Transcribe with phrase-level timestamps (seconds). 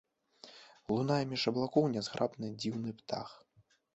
[0.93, 3.29] Лунае між аблокаў нязграбны дзіўны птах.